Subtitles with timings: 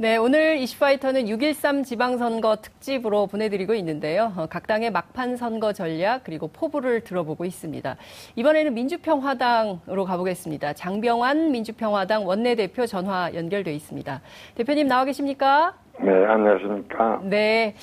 [0.00, 4.32] 네, 오늘 이슈파이터는 6.13 지방선거 특집으로 보내드리고 있는데요.
[4.36, 7.96] 어, 각 당의 막판 선거 전략 그리고 포부를 들어보고 있습니다.
[8.36, 10.74] 이번에는 민주평화당으로 가보겠습니다.
[10.74, 14.20] 장병환 민주평화당 원내대표 전화 연결돼 있습니다.
[14.54, 15.74] 대표님 나와 계십니까?
[15.98, 17.20] 네, 안녕하십니까?
[17.24, 17.74] 네.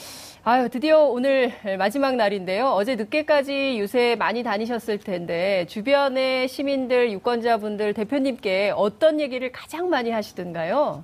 [0.45, 2.67] 아유, 드디어 오늘 마지막 날인데요.
[2.67, 11.03] 어제 늦게까지 요새 많이 다니셨을 텐데, 주변의 시민들, 유권자분들, 대표님께 어떤 얘기를 가장 많이 하시던가요?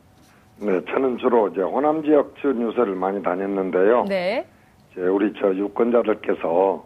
[0.63, 4.05] 네, 저는 주로 이제 호남 지역 뉴스를 많이 다녔는데요.
[4.07, 4.45] 네.
[4.91, 6.85] 이제 우리 저 유권자들께서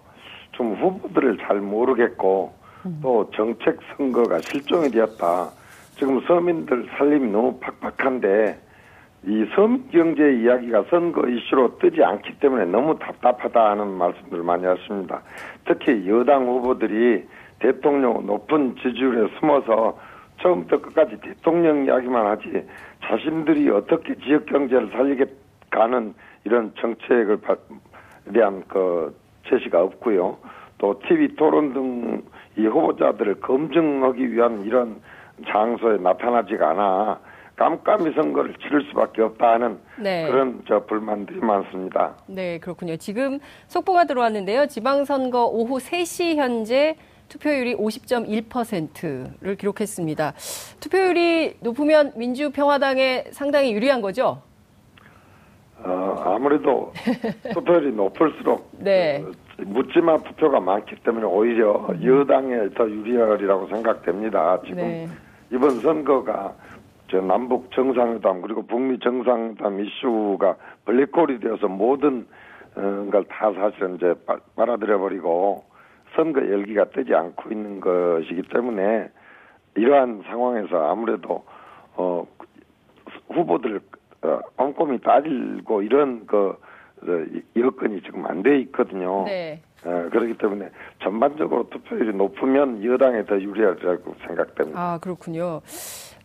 [0.53, 2.53] 좀 후보들을 잘 모르겠고
[2.85, 2.99] 음.
[3.03, 5.49] 또 정책 선거가 실종이 되었다.
[5.97, 8.57] 지금 서민들 살림이 너무 팍팍한데
[9.27, 15.21] 이 서민 경제 이야기가 선거 이슈로 뜨지 않기 때문에 너무 답답하다 하는 말씀들 많이 하십니다.
[15.65, 17.25] 특히 여당 후보들이
[17.59, 19.97] 대통령 높은 지지율에 숨어서
[20.41, 22.67] 처음부터 끝까지 대통령 이야기만 하지
[23.03, 27.39] 자신들이 어떻게 지역 경제를 살리게가는 이런 정책을
[28.33, 29.15] 대한 그
[29.49, 30.37] 제시가 없고요.
[30.77, 32.23] 또 TV 토론 등
[32.57, 35.01] 이 후보자들을 검증하기 위한 이런
[35.47, 37.19] 장소에 나타나지가 않아
[37.57, 40.27] 깜깜이 선거를 치를 수밖에 없다는 네.
[40.29, 42.15] 그런 저 불만들이 많습니다.
[42.27, 42.97] 네, 그렇군요.
[42.97, 44.67] 지금 속보가 들어왔는데요.
[44.67, 46.97] 지방선거 오후 3시 현재
[47.29, 50.33] 투표율이 50.1%를 기록했습니다.
[50.79, 54.41] 투표율이 높으면 민주평화당에 상당히 유리한 거죠?
[55.83, 56.93] 어, 아무래도
[57.53, 59.23] 투표율이 높을수록 네.
[59.23, 64.59] 어, 묻지마 투표가 많기 때문에 오히려 여당에 더 유리하리라고 생각됩니다.
[64.61, 65.07] 지금 네.
[65.51, 66.55] 이번 선거가
[67.11, 70.55] 저 남북 정상회담 그리고 북미 정상회담 이슈가
[70.85, 72.25] 블랙홀이 되어서 모든
[72.75, 74.13] 어, 걸다 사실은 이제
[74.55, 75.63] 빨아들여 버리고
[76.15, 79.09] 선거 열기가 뜨지 않고 있는 것이기 때문에
[79.75, 81.43] 이러한 상황에서 아무래도
[81.95, 82.25] 어
[83.29, 83.81] 후보들
[84.21, 86.55] 어, 꼼꼼히 따지고 이런 그
[87.01, 87.25] 어,
[87.55, 89.25] 여건이 지금 안 돼 있거든요.
[89.25, 89.61] 네.
[89.85, 90.69] 어, 그렇기 때문에
[91.03, 94.79] 전반적으로 투표율이 높으면 여당에 더 유리하리라고 생각됩니다.
[94.79, 95.61] 아 그렇군요.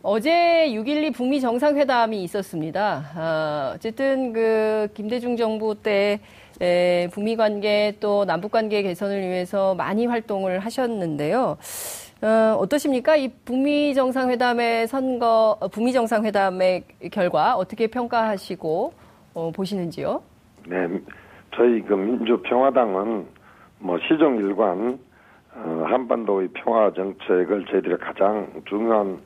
[0.03, 3.03] 어제 6.12 북미 정상회담이 있었습니다.
[3.15, 6.19] 아, 어쨌든 그 김대중 정부 때
[6.59, 11.57] 에, 북미 관계 또 남북 관계 개선을 위해서 많이 활동을 하셨는데요.
[12.23, 13.15] 어, 어떠십니까?
[13.15, 18.93] 이 북미 정상회담의 선거, 어, 북미 정상회담의 결과 어떻게 평가하시고
[19.35, 20.23] 어, 보시는지요?
[20.67, 20.87] 네,
[21.55, 23.27] 저희 그 민주평화당은
[23.77, 24.97] 뭐 시정일관
[25.53, 29.19] 어, 한반도의 평화 정책을 저희들이 가장 중요한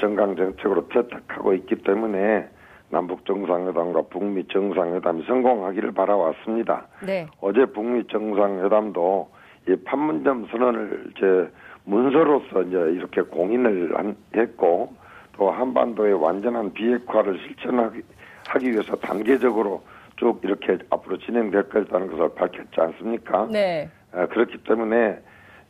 [0.00, 2.48] 정강 정책으로 채택하고 있기 때문에
[2.90, 6.86] 남북 정상회담과 북미 정상회담이 성공하기를 바라왔습니다.
[7.04, 7.26] 네.
[7.40, 9.28] 어제 북미 정상회담도
[9.68, 11.50] 이 판문점 선언을 이제
[11.84, 13.94] 문서로서 이제 이렇게 공인을
[14.36, 14.94] 했고
[15.36, 18.02] 또 한반도의 완전한 비핵화를 실천하기
[18.48, 19.82] 하기 위해서 단계적으로
[20.16, 23.48] 쭉 이렇게 앞으로 진행될 것이라는 것을 밝혔지 않습니까?
[23.50, 23.90] 네.
[24.12, 25.18] 아, 그렇기 때문에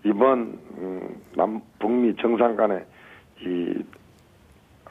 [0.04, 2.84] 이번 음, 남 북미 정상 간의
[3.40, 3.82] 이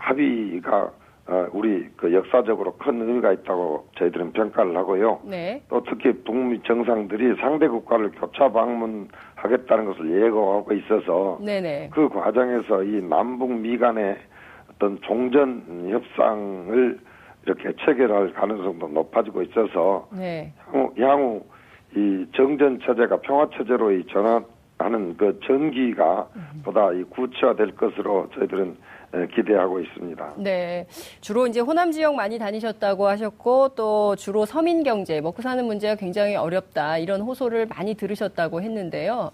[0.03, 0.91] 합의가
[1.25, 5.21] 어, 우리 그 역사적으로 큰 의미가 있다고 저희들은 평가를 하고요.
[5.23, 5.63] 네.
[5.69, 11.91] 또 특히 북미 정상들이 상대 국가를 교차 방문하겠다는 것을 예고하고 있어서 네네.
[11.93, 14.17] 그 과정에서 이 남북 미 간의
[14.69, 16.99] 어떤 종전 협상을
[17.45, 20.51] 이렇게 체결할 가능성도 높아지고 있어서 네.
[20.65, 21.43] 향후, 향후
[21.95, 26.61] 이 정전 체제가 평화 체제로 이 전환하는 그 전기가 음.
[26.65, 28.92] 보다 이 구체화될 것으로 저희들은 네,
[29.35, 30.33] 기대하고 있습니다.
[30.37, 30.87] 네.
[31.21, 36.35] 주로 이제 호남 지역 많이 다니셨다고 하셨고 또 주로 서민 경제, 먹고 사는 문제가 굉장히
[36.35, 36.97] 어렵다.
[36.97, 39.31] 이런 호소를 많이 들으셨다고 했는데요.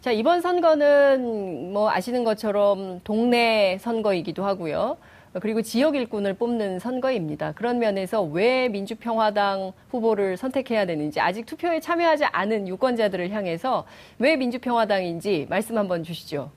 [0.00, 4.96] 자, 이번 선거는 뭐 아시는 것처럼 동네 선거이기도 하고요.
[5.40, 7.52] 그리고 지역 일꾼을 뽑는 선거입니다.
[7.52, 13.84] 그런 면에서 왜 민주평화당 후보를 선택해야 되는지 아직 투표에 참여하지 않은 유권자들을 향해서
[14.18, 16.50] 왜 민주평화당인지 말씀 한번 주시죠.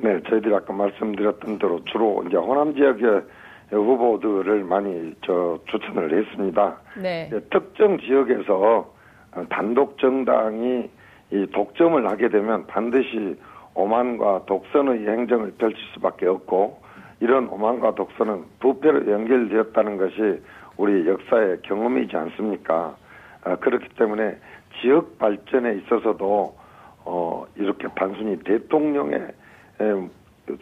[0.00, 3.22] 네, 저희들이 아까 말씀드렸던 대로 주로 이제 호남 지역의
[3.70, 6.76] 후보들을 많이 저 추천을 했습니다.
[7.02, 7.28] 네.
[7.50, 8.94] 특정 지역에서
[9.48, 10.88] 단독 정당이
[11.30, 13.36] 이 독점을 하게 되면 반드시
[13.74, 16.80] 오만과 독선의 행정을 펼칠 수밖에 없고
[17.20, 20.40] 이런 오만과 독선은 부패로 연결되었다는 것이
[20.76, 22.96] 우리 역사의 경험이지 않습니까?
[23.44, 24.38] 아, 그렇기 때문에
[24.80, 26.56] 지역 발전에 있어서도
[27.04, 29.28] 어, 이렇게 단순히 대통령의
[29.80, 30.08] 예,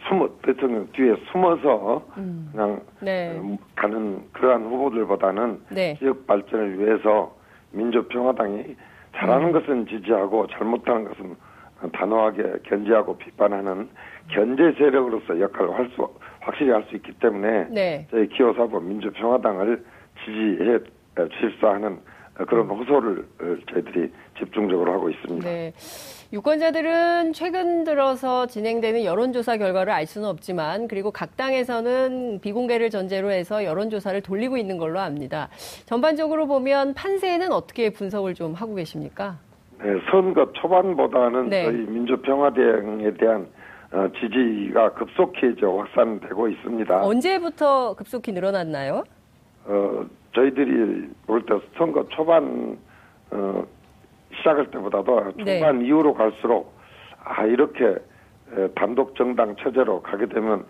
[0.07, 2.49] 숨어 대통령 뒤에 숨어서 음.
[2.51, 3.37] 그냥 네.
[3.37, 5.95] 어, 가는 그러한 후보들보다는 네.
[5.97, 7.35] 지역 발전을 위해서
[7.71, 8.75] 민주평화당이
[9.15, 9.51] 잘하는 음.
[9.51, 11.35] 것은 지지하고 잘못하는 것은
[11.93, 13.89] 단호하게 견제하고 비판하는
[14.29, 16.09] 견제 세력으로서 역할을 할 수,
[16.41, 18.07] 확실히 할 수 있기 때문에 네.
[18.11, 19.83] 저희 기호사법 민주평화당을
[20.25, 20.79] 지지해
[21.39, 21.99] 실사하는
[22.45, 25.49] 그런 호소를 어, 저희들이 집중적으로 하고 있습니다.
[25.49, 25.73] 네.
[26.33, 33.63] 유권자들은 최근 들어서 진행되는 여론조사 결과를 알 수는 없지만 그리고 각 당에서는 비공개를 전제로 해서
[33.63, 35.49] 여론조사를 돌리고 있는 걸로 압니다.
[35.85, 39.37] 전반적으로 보면 판세는 어떻게 분석을 좀 하고 계십니까?
[39.79, 41.63] 네, 선거 초반보다는 네.
[41.65, 43.47] 저희 민주평화당에 대한
[43.91, 47.05] 어, 지지가 급속히 확산되고 있습니다.
[47.05, 49.03] 언제부터 급속히 늘어났나요?
[49.65, 50.05] 어,
[50.41, 52.77] 저희들이 볼 때 선거 초반
[53.31, 53.63] 어,
[54.37, 55.59] 시작할 때보다도 네.
[55.59, 56.73] 중반 이후로 갈수록
[57.23, 60.63] 아 이렇게 에, 단독 정당 체제로 가게 되면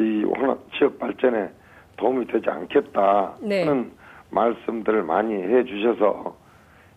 [0.00, 1.50] 이 호남 지역 발전에
[1.98, 3.64] 도움이 되지 않겠다 네.
[3.64, 3.92] 하는
[4.30, 6.34] 말씀들을 많이 해주셔서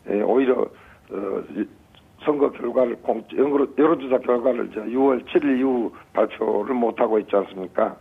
[0.07, 1.65] 에, 오히려 어, 이
[2.23, 7.97] 선거 결과를 공 여론- 여론조사 결과를 이제 6월 7일 이후 발표를 못 하고 있지 않습니까?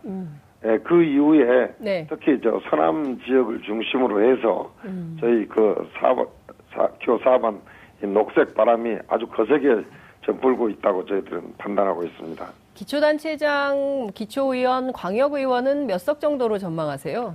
[0.65, 2.07] 예, 그 이후에 네.
[2.09, 5.17] 특히 저 서남 지역을 중심으로 해서 음.
[5.21, 6.27] 저희 그 사번
[6.73, 7.59] 사, 교 4번
[8.03, 9.83] 이 녹색 바람이 아주 거세게
[10.23, 12.47] 좀 불고 있다고 저희들은 판단하고 있습니다.
[12.75, 17.35] 기초단체장, 기초의원, 광역의원은 몇 석 정도로 전망하세요?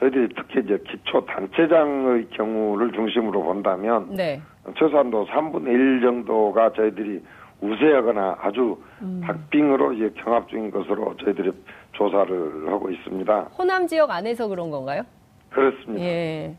[0.00, 4.42] 저희들이 특히 이제 기초 단체장의 경우를 중심으로 본다면 네.
[4.76, 7.22] 최소한도 3분의 1 정도가 저희들이
[7.60, 9.22] 우세하거나 아주 음.
[9.24, 11.52] 박빙으로 이제 경합 중인 것으로 저희들이
[11.96, 13.50] 조사를 하고 있습니다.
[13.58, 15.02] 호남 지역 안에서 그런 건가요?
[15.50, 16.04] 그렇습니다.
[16.04, 16.54] 예.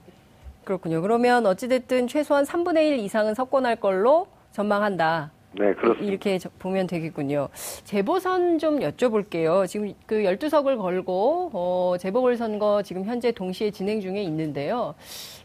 [0.63, 1.01] 그렇군요.
[1.01, 5.31] 그러면 어찌됐든 최소한 3분의 1 이상은 석권할 걸로 전망한다.
[5.57, 6.03] 네, 그렇습니다.
[6.05, 7.47] 이렇게 저- 보면 되겠군요.
[7.85, 9.65] 재보선 좀 여쭤볼게요.
[9.67, 14.95] 지금 그 12석을 걸고, 어, 재보궐선거 지금 현재 동시에 진행 중에 있는데요.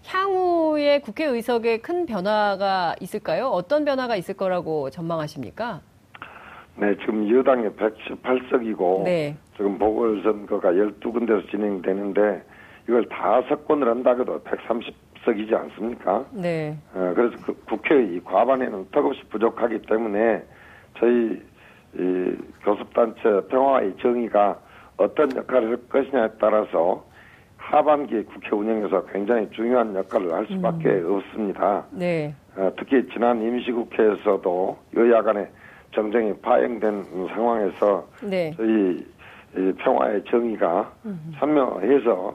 [0.07, 3.49] 향후에 국회의석에 큰 변화가 있을까요?
[3.49, 5.81] 어떤 변화가 있을 거라고 전망하십니까?
[6.77, 9.37] 네, 지금 여당이 118석이고 네.
[9.57, 12.43] 지금 보궐선거가 12군데서 진행되는데
[12.89, 16.25] 이걸 다 석권을 한다 해도 130석이지 않습니까?
[16.33, 16.77] 네.
[16.95, 20.43] 어, 그래서 그 국회의 과반에는 턱없이 부족하기 때문에
[20.99, 21.43] 저희
[21.99, 24.59] 이 교섭단체 평화의 정의가
[24.97, 27.05] 어떤 역할을 할 것이냐에 따라서
[27.57, 31.85] 하반기 국회 운영에서 굉장히 중요한 역할을 할 수밖에 없습니다.
[31.93, 32.35] 네.
[32.57, 35.49] 어, 특히 지난 임시국회에서도 여야 간의
[35.95, 38.53] 정쟁이 파행된 상황에서 네.
[38.57, 39.05] 저희
[39.57, 40.93] 이 평화의 정의가
[41.39, 42.35] 참여해서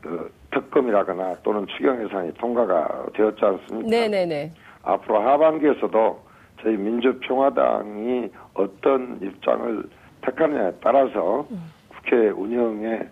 [0.00, 3.90] 그 특검이라거나 또는 추경 예산이 통과가 되었지 않습니까?
[3.90, 4.52] 네네네.
[4.82, 6.20] 앞으로 하반기에서도
[6.62, 9.84] 저희 민주평화당이 어떤 입장을
[10.22, 11.46] 택하느냐에 따라서
[11.88, 13.08] 국회 운영의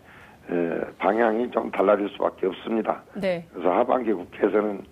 [0.49, 3.03] 에, 방향이 좀 달라질 수밖에 없습니다.
[3.15, 3.45] 네.
[3.53, 4.83] 그래서 하반기 국회에서는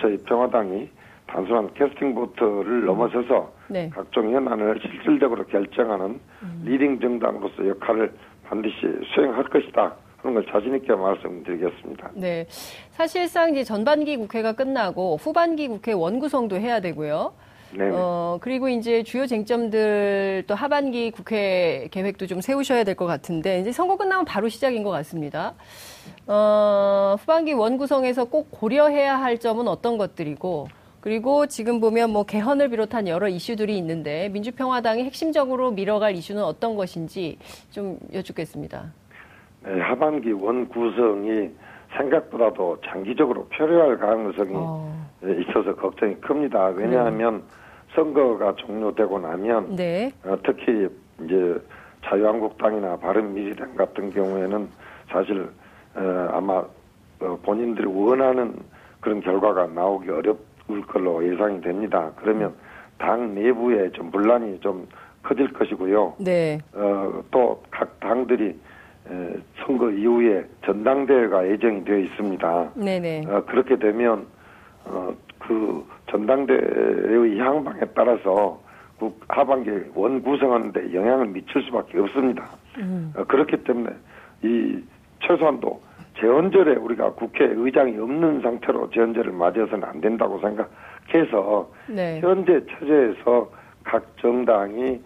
[0.00, 0.88] 저희 평화당이
[1.26, 3.88] 단순한 캐스팅 보트를 넘어서서 네.
[3.94, 6.18] 각종 현안을 실질적으로 결정하는
[6.64, 8.12] leading 정당으로서 역할을
[8.44, 8.74] 반드시
[9.14, 9.94] 수행할 것이다.
[10.18, 12.10] 하는 걸 자신 있게 말씀드리겠습니다.
[12.14, 12.46] 네.
[12.90, 17.32] 사실상 이제 전반기 국회가 끝나고 후반기 국회 원구성도 해야 되고요.
[17.72, 17.88] 네.
[17.92, 23.70] 어, 그리고 이제 주요 쟁점들 또 하반기 국회 계획도 좀 세우셔야 될 것 같은데 이제
[23.70, 25.54] 선거 끝나면 바로 시작인 것 같습니다.
[26.26, 30.66] 어, 후반기 원구성에서 꼭 고려해야 할 점은 어떤 것들이고
[31.00, 37.38] 그리고 지금 보면 뭐 개헌을 비롯한 여러 이슈들이 있는데 민주평화당이 핵심적으로 밀어갈 이슈는 어떤 것인지
[37.70, 38.92] 좀 여쭙겠습니다.
[39.64, 41.50] 네, 하반기 원 구성이
[41.96, 46.66] 생각보다도 장기적으로 표류할 가능성이 어, 있어서 걱정이 큽니다.
[46.68, 47.42] 왜냐하면
[47.94, 50.12] 선거가 종료되고 나면 네.
[50.24, 50.88] 어, 특히
[51.24, 51.60] 이제
[52.04, 54.68] 자유한국당이나 바른미래당 같은 경우에는
[55.10, 55.50] 사실
[55.96, 56.64] 어, 아마
[57.20, 58.54] 어, 본인들이 원하는
[59.00, 60.36] 그런 결과가 나오기 어려
[60.70, 62.10] 울 걸로 예상이 됩니다.
[62.16, 62.54] 그러면
[62.98, 64.86] 당 내부에 좀 분란이 좀
[65.22, 66.14] 커질 것이고요.
[66.18, 66.58] 네.
[66.72, 68.48] 어, 또 각 당들이
[69.10, 69.34] 에,
[69.64, 72.70] 선거 이후에 전당대회가 예정이 되어 있습니다.
[72.76, 73.24] 네네.
[73.26, 74.26] 어, 그렇게 되면
[74.84, 78.60] 어, 그 전당대회의 향방에 따라서
[78.98, 82.48] 그 하반기 원 구성하는데 영향을 미칠 수밖에 없습니다.
[82.78, 83.12] 음.
[83.16, 83.90] 어, 그렇기 때문에
[84.42, 84.78] 이
[85.26, 85.80] 최소한도
[86.20, 92.20] 재헌절에 우리가 국회의장이 없는 상태로 재헌절을 맞이해서는 안 된다고 생각해서 네.
[92.20, 93.50] 현재 체제에서
[93.84, 95.00] 각 정당이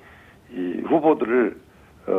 [0.52, 1.56] 이 후보들을
[2.06, 2.12] 어,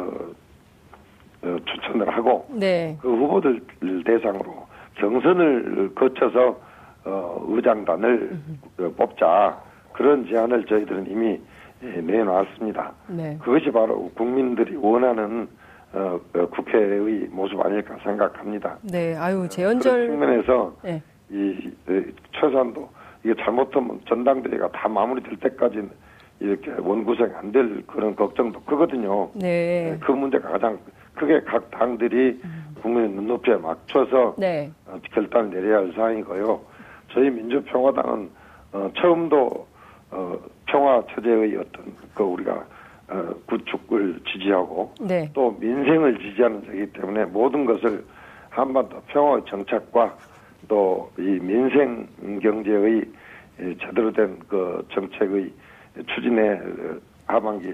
[1.43, 2.97] 어, 추천을 하고 네.
[3.01, 3.61] 그 후보들
[4.05, 6.59] 대상으로 경선을 거쳐서
[7.05, 8.39] 어, 의장단을
[8.79, 9.61] 어, 뽑자
[9.93, 11.39] 그런 제안을 저희들은 이미
[11.83, 12.93] 예, 내놨습니다.
[13.09, 13.37] 네.
[13.41, 15.47] 그것이 바로 국민들이 원하는
[15.95, 18.77] 어, 어, 국회의 모습 아닐까 생각합니다.
[18.81, 19.15] 네.
[19.15, 20.07] 아유, 그런 재연절.
[20.07, 21.01] 측면에서 네.
[21.31, 22.89] 이, 이 최소한도
[23.23, 25.89] 이게 잘못하면 전당대회가 다 마무리될 때까지는
[26.41, 29.29] 이렇게 원구성이 안될 그런 걱정도 크거든요.
[29.35, 29.97] 네.
[30.01, 30.77] 그 문제가 가장
[31.15, 32.41] 크게 각 당들이
[32.81, 34.69] 국민의 눈높이에 맞춰서 네.
[34.85, 36.59] 어, 결단을 내려야 할 사항이고요.
[37.13, 38.29] 저희 민주평화당은
[38.73, 39.65] 어, 처음도
[40.11, 42.65] 어, 평화 체제의 어떤 그 우리가
[43.09, 45.29] 어, 구축을 지지하고 네.
[45.33, 48.03] 또 민생을 지지하는 자이기 때문에 모든 것을
[48.49, 50.17] 한반도 평화 정착과
[50.67, 52.07] 또 이 민생
[52.41, 53.03] 경제의
[53.59, 55.51] 이 제대로 된 그 정책의
[56.15, 56.97] 추진에 어,
[57.27, 57.67] 하반기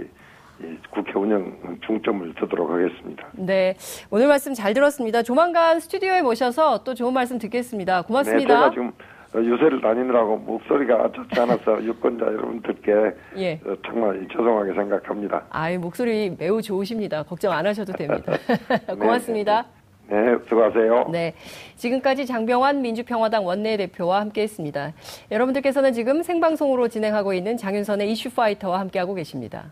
[0.60, 3.28] 이 국회 운영 중점을 두도록 하겠습니다.
[3.34, 3.76] 네.
[4.12, 5.24] 오늘 말씀 잘 들었습니다.
[5.24, 8.02] 조만간 스튜디오에 모셔서 또 좋은 말씀 듣겠습니다.
[8.02, 8.56] 네, 고맙습니다.
[8.56, 8.92] 제가 지금
[9.34, 12.92] 어, 유세를 다니느라고 목소리가 좋지 않아서 유권자 여러분들께
[13.38, 13.54] 예.
[13.66, 15.44] 어, 정말 죄송하게 생각합니다.
[15.50, 17.24] 아이, 목소리 매우 좋으십니다.
[17.24, 18.34] 걱정 안 하셔도 됩니다.
[19.00, 19.66] 고맙습니다.
[20.10, 20.18] 네,
[20.50, 21.08] 수고하세요.
[21.10, 21.34] 네.
[21.78, 24.92] 지금까지 장병환 민주평화당 원내대표와 함께 했습니다.
[25.32, 29.72] 여러분들께서는 지금 생방송으로 진행하고 있는 장윤선의 이슈파이터와 함께하고 계십니다.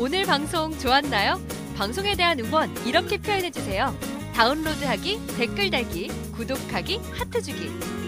[0.00, 1.34] 오늘 방송 좋았나요?
[1.76, 3.86] 방송에 대한 응원 이렇게 표현해주세요.
[4.34, 8.07] 다운로드하기, 댓글 달기, 구독하기, 하트 주기.